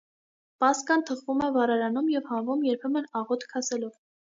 [0.63, 3.97] Պասկան թխվում է վառարանում և հանվում՝ երբեմն աղոթք ասելով։